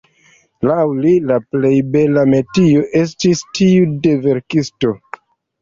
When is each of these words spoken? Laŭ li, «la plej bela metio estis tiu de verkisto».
Laŭ 0.69 0.77
li, 1.03 1.11
«la 1.31 1.35
plej 1.55 1.73
bela 1.97 2.23
metio 2.31 2.81
estis 3.03 3.45
tiu 3.59 3.87
de 4.09 4.15
verkisto». 4.27 4.97